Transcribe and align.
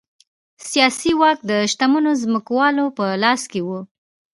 سیاسي 0.69 1.11
واک 1.19 1.39
د 1.49 1.51
شتمنو 1.71 2.11
ځمکوالو 2.23 2.85
په 2.97 3.05
لاس 3.23 3.41
کې 3.51 3.61
و 3.67 3.69